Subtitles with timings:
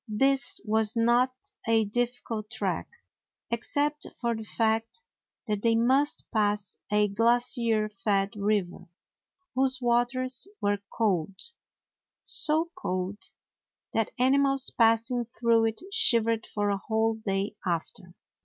[0.07, 1.31] This was not
[1.67, 2.87] a difficult trek,
[3.51, 5.03] except for the fact
[5.45, 8.87] that they must pass a glacier fed river,
[9.53, 11.39] whose waters were cold,
[12.23, 13.25] so cold
[13.93, 18.15] that animals passing through it shivered for a whole day after.